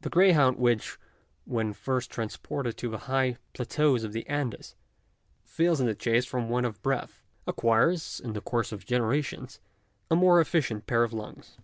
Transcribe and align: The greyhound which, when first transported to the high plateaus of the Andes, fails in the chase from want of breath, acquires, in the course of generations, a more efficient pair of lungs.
The 0.00 0.08
greyhound 0.08 0.56
which, 0.56 0.98
when 1.44 1.74
first 1.74 2.10
transported 2.10 2.78
to 2.78 2.88
the 2.88 3.00
high 3.04 3.36
plateaus 3.52 4.02
of 4.02 4.14
the 4.14 4.26
Andes, 4.26 4.76
fails 5.44 5.78
in 5.78 5.86
the 5.86 5.94
chase 5.94 6.24
from 6.24 6.48
want 6.48 6.64
of 6.64 6.80
breath, 6.80 7.20
acquires, 7.46 8.18
in 8.18 8.32
the 8.32 8.40
course 8.40 8.72
of 8.72 8.86
generations, 8.86 9.60
a 10.10 10.16
more 10.16 10.40
efficient 10.40 10.86
pair 10.86 11.02
of 11.02 11.12
lungs. 11.12 11.58